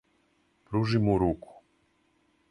Пружи 0.63 0.99
му 0.99 1.17
руку. 1.19 1.51